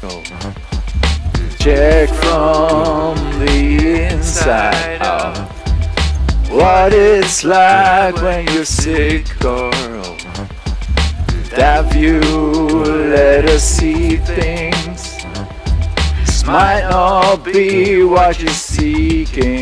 Check 0.00 0.08
from 2.08 3.16
the 3.38 4.08
inside 4.10 5.02
out 5.02 5.36
what 6.48 6.94
it's 6.94 7.44
like 7.44 8.14
when 8.22 8.46
you're 8.46 8.64
sick, 8.64 9.26
girl. 9.40 9.70
That 11.50 11.92
view 11.92 12.22
let 12.22 13.44
us 13.44 13.62
see 13.62 14.16
things. 14.16 15.18
This 16.24 16.46
might 16.46 16.88
not 16.88 17.44
be 17.44 18.02
what 18.02 18.40
you're 18.40 18.48
seeking. 18.48 19.59